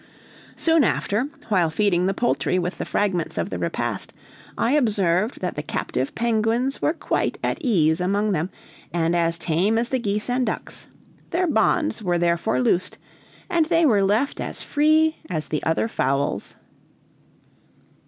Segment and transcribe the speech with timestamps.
[0.55, 4.13] Soon after, while feeding the poultry with the fragments of the repast,
[4.57, 8.49] I observed that the captive penguins were quite at ease among them
[8.91, 10.87] and as tame as the geese and ducks;
[11.29, 12.97] their bonds were therefore loosed,
[13.47, 16.55] and they were left as free as the other fowls.